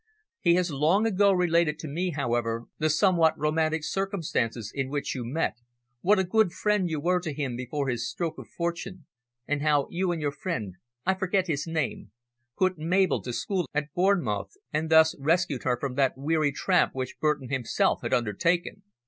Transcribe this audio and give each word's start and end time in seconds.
He 0.39 0.55
has 0.55 0.71
long 0.71 1.05
ago 1.05 1.31
related 1.31 1.77
to 1.77 1.87
me, 1.87 2.09
however, 2.09 2.63
the 2.79 2.89
somewhat 2.89 3.37
romantic 3.37 3.83
circumstances 3.83 4.71
in 4.73 4.89
which 4.89 5.13
you 5.13 5.23
met, 5.23 5.57
what 5.99 6.17
a 6.17 6.23
good 6.23 6.51
friend 6.53 6.89
you 6.89 6.99
were 6.99 7.19
to 7.19 7.31
him 7.31 7.55
before 7.55 7.87
his 7.87 8.09
stroke 8.09 8.39
of 8.39 8.47
fortune, 8.47 9.05
and 9.47 9.61
how 9.61 9.87
you 9.91 10.11
and 10.11 10.19
your 10.19 10.31
friend 10.31 10.73
I 11.05 11.13
forget 11.13 11.45
his 11.45 11.67
name 11.67 12.09
put 12.57 12.79
Mabel 12.79 13.21
to 13.21 13.31
school 13.31 13.67
at 13.75 13.93
Bournemouth, 13.93 14.53
and 14.73 14.89
thus 14.89 15.13
rescued 15.19 15.61
her 15.65 15.79
from 15.79 15.93
that 15.97 16.17
weary 16.17 16.51
tramp 16.51 16.95
which 16.95 17.19
Burton 17.19 17.49
himself 17.49 18.01
had 18.01 18.11
undertaken." 18.11 18.81